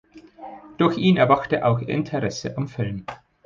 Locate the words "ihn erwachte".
0.97-1.63